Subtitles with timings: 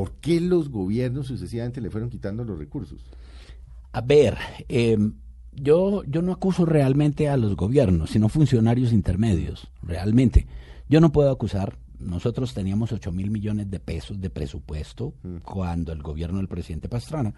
[0.00, 3.04] ¿Por qué los gobiernos sucesivamente le fueron quitando los recursos?
[3.92, 4.96] A ver, eh,
[5.52, 10.46] yo, yo no acuso realmente a los gobiernos, sino funcionarios intermedios, realmente.
[10.88, 15.12] Yo no puedo acusar, nosotros teníamos 8 mil millones de pesos de presupuesto
[15.44, 17.34] cuando el gobierno del presidente Pastrana,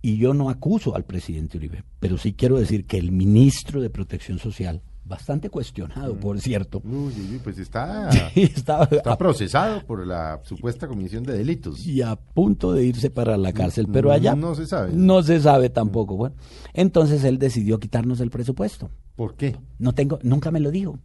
[0.00, 3.90] y yo no acuso al presidente Uribe, pero sí quiero decir que el ministro de
[3.90, 11.24] Protección Social, bastante cuestionado, por cierto, Uy, pues está, está procesado por la supuesta comisión
[11.24, 11.86] de delitos.
[11.86, 14.92] y a punto de irse para la cárcel, pero allá No se sabe.
[14.94, 16.16] no se sabe tampoco.
[16.16, 16.36] Bueno,
[16.72, 18.90] entonces él decidió quitarnos el presupuesto.
[19.16, 19.56] ¿Por qué?
[19.78, 20.98] No tengo, nunca me lo dijo.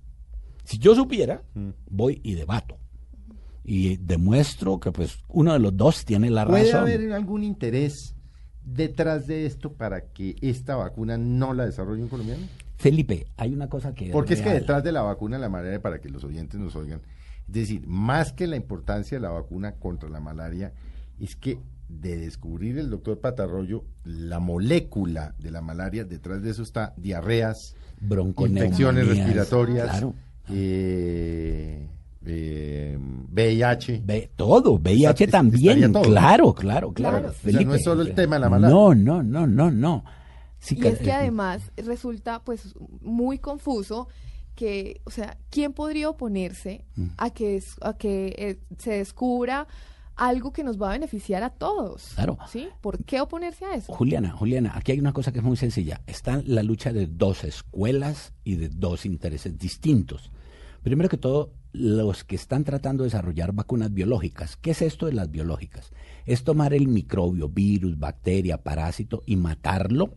[0.63, 1.43] Si yo supiera,
[1.89, 2.77] voy y debato.
[3.63, 6.81] Y demuestro que pues uno de los dos tiene la ¿Puede razón.
[6.81, 8.15] haber algún interés
[8.63, 12.43] detrás de esto para que esta vacuna no la desarrolle un colombiano?
[12.79, 15.99] Felipe, hay una cosa que Porque es que detrás de la vacuna, la malaria, para
[15.99, 17.01] que los oyentes nos oigan,
[17.47, 20.71] es decir, más que la importancia de la vacuna contra la malaria,
[21.19, 26.63] es que de descubrir el doctor Patarroyo la molécula de la malaria, detrás de eso
[26.63, 27.75] está diarreas,
[28.47, 30.13] infecciones respiratorias, Claro.
[30.49, 31.85] eh,
[32.25, 32.97] eh,
[33.29, 34.03] VIH.
[34.05, 36.03] Ve, todo, VIH Está- también, todo.
[36.03, 37.17] claro, claro, claro.
[37.17, 38.73] Claro, o sea, no es solo el tema de la malaria.
[38.73, 40.03] No, no, no, no, no.
[40.59, 44.07] Sí Y es que además resulta pues muy confuso
[44.55, 47.07] que, o sea, ¿quién podría oponerse Mm.
[47.17, 49.67] a que, a que eh, se descubra
[50.17, 52.11] algo que nos va a beneficiar a todos?
[52.15, 52.37] Claro.
[52.49, 52.67] ¿Sí?
[52.81, 53.93] ¿Por qué oponerse a eso?
[53.93, 56.01] Juliana, Juliana, aquí hay una cosa que es muy sencilla.
[56.07, 60.29] Está la lucha de dos escuelas y de dos intereses distintos.
[60.83, 64.57] Primero que todo, los que están tratando de desarrollar vacunas biológicas.
[64.57, 65.91] ¿Qué es esto de las biológicas?
[66.25, 70.15] Es tomar el microbio, virus, bacteria, parásito y matarlo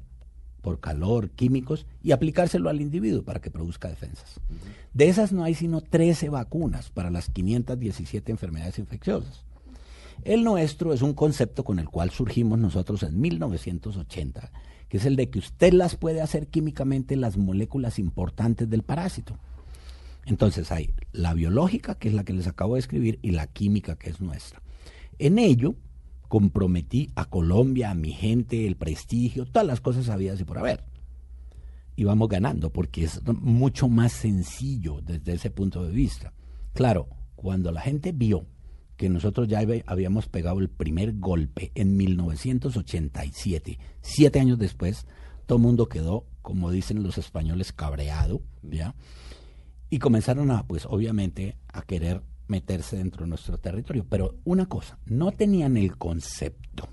[0.63, 4.41] por calor, químicos y aplicárselo al individuo para que produzca defensas.
[4.95, 9.45] De esas no hay sino 13 vacunas para las 517 enfermedades infecciosas.
[10.25, 14.53] El nuestro es un concepto con el cual surgimos nosotros en 1980,
[14.89, 19.37] que es el de que usted las puede hacer químicamente las moléculas importantes del parásito.
[20.25, 23.97] Entonces hay la biológica, que es la que les acabo de escribir, y la química,
[23.97, 24.63] que es nuestra.
[25.19, 25.75] En ello
[26.33, 30.83] comprometí a Colombia, a mi gente, el prestigio, todas las cosas habidas y por haber.
[31.95, 36.33] Y vamos ganando, porque es mucho más sencillo desde ese punto de vista.
[36.73, 37.07] Claro,
[37.37, 38.47] cuando la gente vio
[38.97, 45.07] que nosotros ya habíamos pegado el primer golpe en 1987, siete años después,
[45.45, 48.95] todo el mundo quedó, como dicen los españoles, cabreado, ¿ya?
[49.91, 54.07] Y comenzaron a, pues obviamente, a querer meterse dentro de nuestro territorio.
[54.09, 56.89] Pero una cosa, no tenían el concepto,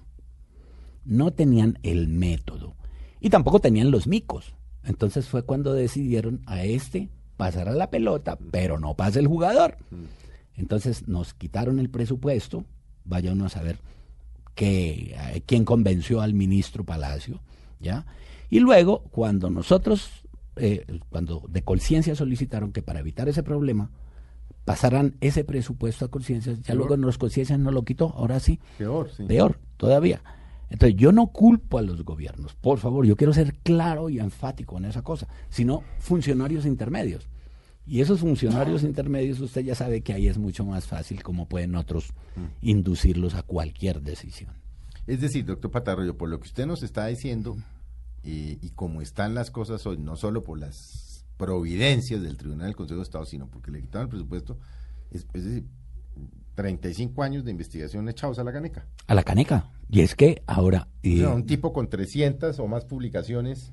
[1.05, 2.75] no tenían el método
[3.19, 4.53] y tampoco tenían los micos.
[4.83, 9.77] Entonces fue cuando decidieron a este pasar a la pelota, pero no pasa el jugador.
[10.55, 12.65] Entonces nos quitaron el presupuesto,
[13.03, 13.79] vaya uno a saber
[14.55, 17.41] que, eh, quién convenció al ministro Palacio,
[17.79, 18.05] ¿ya?
[18.49, 20.09] Y luego, cuando nosotros,
[20.55, 23.91] eh, cuando de conciencia solicitaron que para evitar ese problema,
[24.69, 26.77] pasaran ese presupuesto a conciencia, ya Peor.
[26.77, 29.23] luego nos conciencia no lo quitó, ahora sí, Peor, sí.
[29.23, 30.21] peor todavía.
[30.69, 34.77] Entonces yo no culpo a los gobiernos, por favor, yo quiero ser claro y enfático
[34.77, 37.27] en esa cosa, sino funcionarios intermedios.
[37.87, 41.75] Y esos funcionarios intermedios, usted ya sabe que ahí es mucho más fácil como pueden
[41.75, 42.13] otros
[42.61, 44.51] inducirlos a cualquier decisión.
[45.07, 47.57] Es decir, doctor Patarroyo, por lo que usted nos está diciendo
[48.23, 51.08] eh, y como están las cosas hoy, no solo por las
[51.39, 54.59] providencias del Tribunal del Consejo de Estado, sino porque le quitaron el presupuesto,
[55.09, 55.65] es, es decir,
[56.55, 58.85] 35 años de investigación echados a la caneca.
[59.07, 59.71] A la caneca.
[59.89, 63.71] Y es que ahora O eh, sea, un tipo con 300 o más publicaciones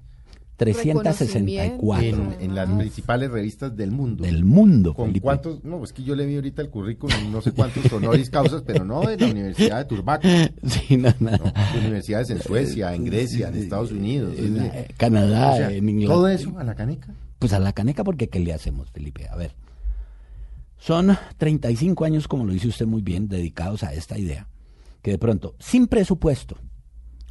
[0.58, 4.22] 364 en, en las principales revistas del mundo.
[4.22, 4.94] del mundo.
[4.94, 5.24] ¿Con Felipe.
[5.24, 5.64] cuántos?
[5.64, 8.84] No, es que yo le vi ahorita el currículum, no sé cuántos honoris causas, pero
[8.84, 10.28] no de la Universidad de Turbaco,
[10.66, 11.32] Sí, no, no.
[11.32, 11.38] ¿no?
[11.38, 14.38] de universidades en Suecia, en Grecia, en Estados Unidos.
[14.38, 16.14] En, eh, Canadá, o sea, en Inglaterra.
[16.14, 17.12] todo eso a la caneca.
[17.38, 19.28] Pues a la caneca, porque ¿qué le hacemos, Felipe?
[19.28, 19.54] A ver,
[20.78, 24.48] son 35 años, como lo dice usted muy bien, dedicados a esta idea,
[25.02, 26.58] que de pronto, sin presupuesto,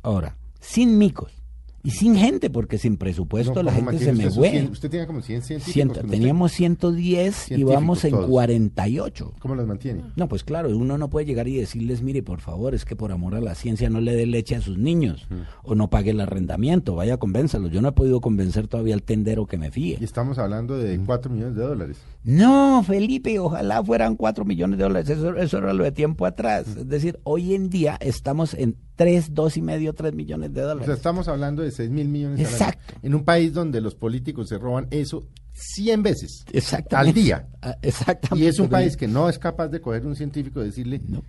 [0.02, 1.45] ahora, sin micos
[1.86, 4.52] Y sin gente, porque sin presupuesto No, la ¿cómo gente se me fue.
[4.52, 6.02] cien- Usted tenía como 100 científicos.
[6.10, 8.28] Teníamos 110 y vamos en todos.
[8.28, 9.34] 48.
[9.40, 10.04] ¿Cómo los mantiene?
[10.16, 13.12] No, pues claro, uno no puede llegar y decirles, mire, por favor, es que por
[13.12, 15.28] amor a la ciencia no le dé leche a sus niños
[15.64, 17.72] o no pague el arrendamiento, vaya, convénzalos.
[17.72, 19.98] Yo no he podido convencer todavía al tendero que me fíe.
[20.00, 21.98] Y estamos hablando de 4 millones de dólares.
[22.24, 26.68] No, Felipe, ojalá fueran 4 millones de dólares, eso, eso era lo de tiempo atrás.
[26.76, 30.68] Es decir, hoy en día estamos en 3, 2 y medio, 3 millones de O
[30.68, 30.86] dólares.
[30.86, 32.48] sea, estamos hablando de 6 mil millones año.
[32.50, 32.94] Exacto.
[33.02, 36.46] En un país donde los políticos se roban eso 100 veces
[36.92, 37.48] al día.
[37.62, 38.46] Ah, Exactamente.
[38.46, 41.22] Y es un país que no es capaz de coger un científico y decirle, No.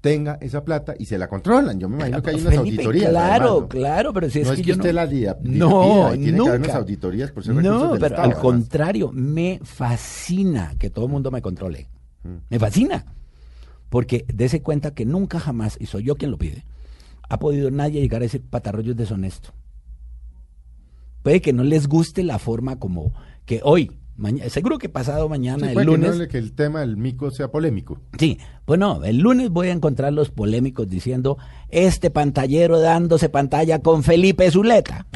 [0.00, 1.78] tenga esa plata y se la controlan.
[1.80, 3.10] Yo me imagino que hay unas Felipe, auditorías.
[3.10, 3.68] Claro, además, ¿no?
[3.68, 4.94] claro, pero si es no que, es que yo usted no...
[4.94, 6.50] la diga, No, tiene que nunca.
[6.50, 8.38] haber unas auditorías por ser No, pero Estado, al además.
[8.38, 11.88] contrario, me fascina que todo el mundo me controle.
[12.22, 12.34] Mm.
[12.50, 13.04] Me fascina.
[13.88, 16.64] Porque dése cuenta que nunca jamás, y soy yo quien lo pide,
[17.28, 19.50] ha podido nadie llegar a decir patarroyo es deshonesto.
[21.22, 23.12] Puede que no les guste la forma como
[23.44, 26.16] que hoy, mañana, seguro que pasado mañana, Sí, el que, lunes.
[26.18, 28.00] no que el tema del mico sea polémico.
[28.18, 31.38] Sí, pues no, el lunes voy a encontrar los polémicos diciendo
[31.68, 35.06] este pantallero dándose pantalla con Felipe Zuleta.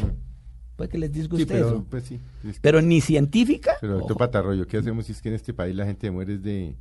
[0.76, 1.86] Puede que les disguste Sí, pero, eso.
[1.88, 2.18] pues sí.
[2.48, 3.72] es que- Pero ni científica.
[3.80, 4.16] pero doctor.
[4.16, 6.74] Patarroyo, ¿qué hacemos si es que en este país la gente muere de,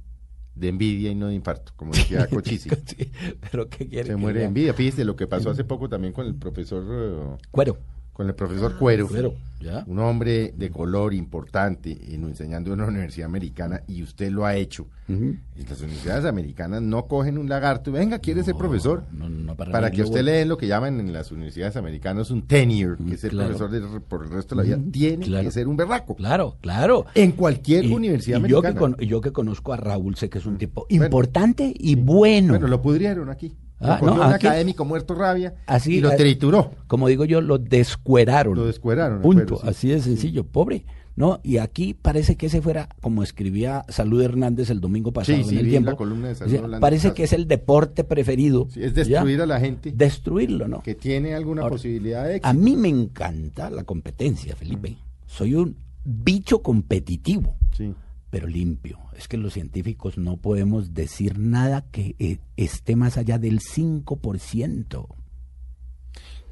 [0.56, 1.74] de envidia y no de infarto?
[1.76, 2.70] Como decía Cochise.
[2.86, 3.12] Sí,
[3.52, 4.74] pero ¿qué quiere Se que muere de envidia.
[4.74, 7.78] Fíjese lo que pasó hace poco también con el profesor, eh, Cuero.
[8.14, 9.08] Con el profesor Cuero.
[9.08, 9.84] Cuero, ya.
[9.88, 14.56] Un hombre de color importante en, enseñando en una universidad americana y usted lo ha
[14.56, 14.88] hecho.
[15.08, 19.04] Las universidades americanas no cogen un lagarto venga, quiere ser profesor.
[19.12, 22.44] No, no, para que usted le den lo que llaman en las universidades americanas un
[22.48, 23.56] tenure, que es el claro.
[23.58, 25.44] profesor de- por el resto de la vida, tiene claro.
[25.44, 26.16] que ser un berraco.
[26.16, 27.06] Claro, claro.
[27.14, 28.96] En cualquier Y- universidad y yo que, americana.
[28.98, 32.54] con- yo que conozco a Raúl, sé que es un tipo Bueno, importante y bueno.
[32.54, 33.54] Bueno, lo pudrieron aquí.
[33.82, 36.72] Ah, no, un aquí- académico muerto rabia Así, y lo trituró.
[36.88, 38.56] Como digo yo, lo descueraron.
[38.56, 39.58] Lo descueraron, Punto.
[39.58, 39.68] sí.
[39.68, 40.86] Así de sencillo, pobre.
[41.14, 41.42] ¿No?
[41.44, 45.56] Y aquí parece que ese fuera, como escribía Salud Hernández el domingo pasado Sí, sí,
[45.56, 45.92] en el tiempo.
[45.92, 47.16] la columna de Salud decía, Hernández parece Caso.
[47.16, 48.68] que es el deporte preferido.
[48.72, 49.44] Sí, es destruir ¿ya?
[49.44, 50.82] a la gente Destruirlo, ¿no?
[50.82, 52.54] que tiene alguna Ahora, posibilidad de A éxito.
[52.54, 54.98] mí me encanta la competencia, Felipe.
[55.28, 55.76] Soy un
[56.06, 57.94] bicho competitivo, Sí.
[58.32, 58.98] Pero limpio.
[59.16, 65.08] Es que los científicos no podemos decir nada que eh, esté más allá del 5%.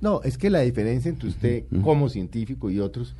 [0.01, 3.15] No, es que la diferencia entre usted como científico y otros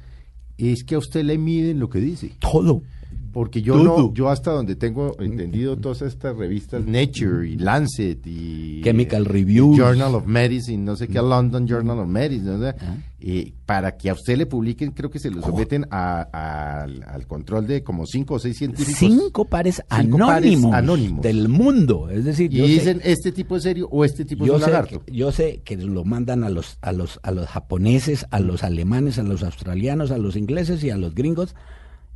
[0.58, 2.34] es que a usted le miden lo que dice.
[2.40, 2.84] Todo.
[3.32, 8.82] Porque yo no, yo hasta donde tengo entendido todas estas revistas, Nature y Lancet y
[8.82, 9.78] Chemical Reviews.
[9.78, 12.66] Journal of Medicine, no sé qué, London Journal of Medicine, ¿no?
[12.68, 12.98] Ah.
[13.22, 17.04] Eh, para que a usted le publiquen, creo que se lo someten a- a- al,
[17.04, 18.98] al control de como cinco o seis científicos.
[18.98, 22.10] Cinco pares Cinco pares anónimos, del mundo.
[22.10, 24.62] Es decir, Y sé- dicen, este tipo es serio o este tipo es yo un
[24.62, 25.04] sé, lagarto.
[25.06, 28.64] que, yo sé que lo mandan a los, a los, a los japoneses, a los
[28.64, 31.54] alemanes, a los australianos, a los ingleses y a los gringos,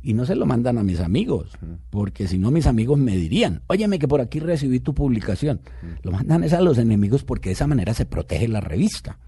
[0.04, 1.50] y no se lo mandan a mis amigos,
[1.90, 5.60] porque si no mis amigos me dirían, óyeme que por aquí recibí tu publicación.
[6.02, 9.18] Lo mandan es a los enemigos porque de esa manera se protege la revista.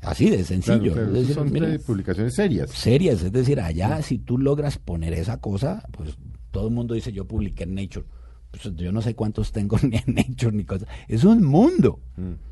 [0.00, 0.92] Así de sencillo.
[0.92, 2.70] Claro, claro, Es esas decir, son mira, publicaciones serias.
[2.70, 6.16] serias, es decir, allá si tú logras poner esa cosa, pues
[6.52, 8.06] todo el mundo dice yo publiqué en Nature.
[8.50, 10.88] Pues yo no sé cuántos tengo ni en Nature ni cosas.
[11.08, 12.00] Es un mundo.
[12.16, 12.47] Mm.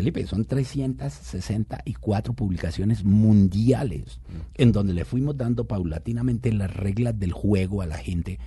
[0.00, 4.18] Felipe, son 364 publicaciones mundiales
[4.54, 8.38] en donde le fuimos dando paulatinamente las reglas del juego a la gente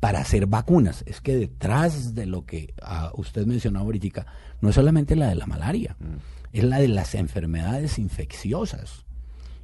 [0.00, 1.04] para hacer vacunas.
[1.06, 4.26] Es que detrás de lo que ah, usted mencionó ahorita,
[4.60, 5.96] no es solamente la de la malaria,
[6.52, 9.06] es la de las enfermedades infecciosas.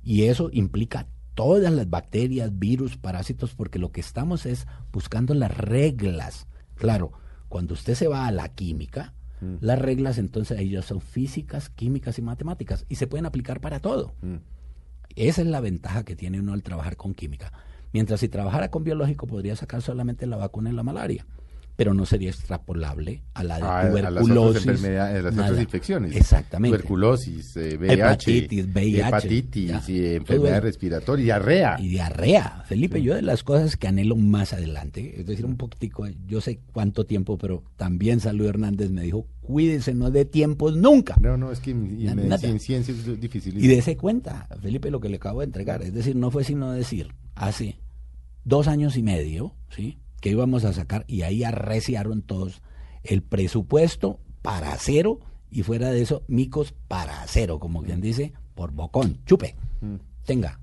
[0.02, 5.54] Y eso implica todas las bacterias, virus, parásitos, porque lo que estamos es buscando las
[5.54, 6.46] reglas.
[6.74, 7.12] Claro,
[7.50, 9.12] cuando usted se va a la química,
[9.60, 14.14] las reglas entonces ellas son físicas, químicas y matemáticas y se pueden aplicar para todo.
[14.22, 14.36] Mm.
[15.16, 17.52] Esa es la ventaja que tiene uno al trabajar con química.
[17.92, 21.26] Mientras si trabajara con biológico podría sacar solamente la vacuna en la malaria,
[21.76, 24.26] pero no sería extrapolable a la de A- a las otras
[24.64, 24.84] tuberculosis.
[24.84, 26.16] a las otras infecciones.
[26.16, 26.76] Exactamente.
[26.78, 30.64] Tuberculosis, eh, VIH, Hepatitis, VIH, hepatitis, y todo enfermedades eso.
[30.66, 31.76] respiratorias, diarrea.
[31.80, 32.62] Y diarrea.
[32.66, 36.60] Felipe, yo de las cosas que anhelo más adelante, es decir, un poquitico, yo sé
[36.72, 41.16] cuánto tiempo, pero también Salud Hernández me dijo, cuídese, no de tiempos nunca.
[41.20, 43.62] No, no, es que en, en Na- medicina, ciencias es difícil.
[43.62, 45.82] Y dése cuenta, Felipe, lo que le acabo de entregar.
[45.82, 47.78] Es decir, no fue sino decir, hace
[48.44, 49.98] dos años y medio, ¿sí?
[50.24, 52.62] Que íbamos a sacar, y ahí arreciaron todos,
[53.02, 58.70] el presupuesto para cero, y fuera de eso, micos para cero, como quien dice, por
[58.70, 59.54] bocón, chupe.
[59.82, 59.96] Mm.
[60.24, 60.60] Tenga,